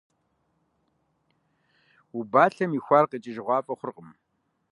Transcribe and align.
Убалъэм 2.17 2.71
ихуар 2.79 3.05
къикӀыжыгъуафӀэ 3.09 3.73
хъуркъым. 3.79 4.09